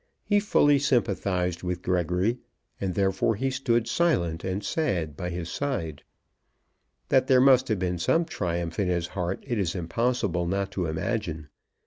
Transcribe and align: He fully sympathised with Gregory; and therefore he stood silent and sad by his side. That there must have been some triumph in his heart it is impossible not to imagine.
He 0.23 0.39
fully 0.39 0.79
sympathised 0.79 1.61
with 1.61 1.83
Gregory; 1.83 2.39
and 2.79 2.95
therefore 2.95 3.35
he 3.35 3.51
stood 3.51 3.87
silent 3.87 4.43
and 4.43 4.63
sad 4.65 5.15
by 5.15 5.29
his 5.29 5.47
side. 5.47 6.01
That 7.09 7.27
there 7.27 7.39
must 7.39 7.67
have 7.67 7.77
been 7.77 7.99
some 7.99 8.25
triumph 8.25 8.79
in 8.79 8.87
his 8.87 9.09
heart 9.09 9.43
it 9.45 9.59
is 9.59 9.75
impossible 9.75 10.47
not 10.47 10.71
to 10.71 10.87
imagine. 10.87 11.49